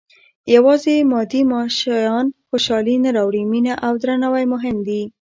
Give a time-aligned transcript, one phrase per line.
[0.55, 1.41] •یوازې مادي
[1.79, 5.01] شیان خوشالي نه راوړي، مینه او درناوی مهم دي.